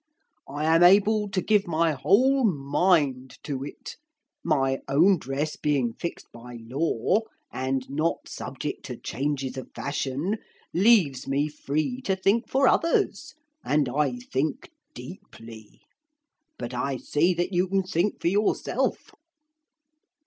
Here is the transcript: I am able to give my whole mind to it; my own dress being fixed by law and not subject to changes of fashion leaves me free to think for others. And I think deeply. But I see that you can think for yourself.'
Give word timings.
I 0.49 0.65
am 0.65 0.81
able 0.81 1.29
to 1.29 1.41
give 1.43 1.67
my 1.67 1.91
whole 1.91 2.43
mind 2.43 3.37
to 3.43 3.63
it; 3.63 3.97
my 4.43 4.79
own 4.87 5.19
dress 5.19 5.55
being 5.57 5.93
fixed 5.93 6.25
by 6.31 6.57
law 6.65 7.19
and 7.53 7.87
not 7.87 8.27
subject 8.27 8.83
to 8.85 8.97
changes 8.97 9.57
of 9.57 9.69
fashion 9.75 10.39
leaves 10.73 11.27
me 11.27 11.49
free 11.49 12.01
to 12.01 12.15
think 12.15 12.49
for 12.49 12.67
others. 12.67 13.35
And 13.63 13.87
I 13.89 14.15
think 14.17 14.71
deeply. 14.95 15.81
But 16.57 16.73
I 16.73 16.97
see 16.97 17.35
that 17.35 17.53
you 17.53 17.67
can 17.67 17.83
think 17.83 18.19
for 18.21 18.27
yourself.' 18.27 19.11